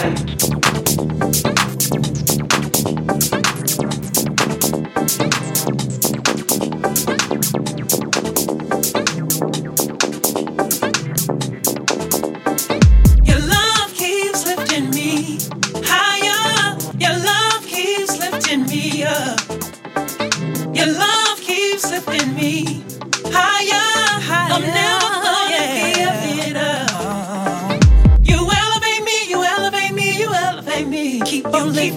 and 0.00 0.47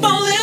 up. 0.04 0.41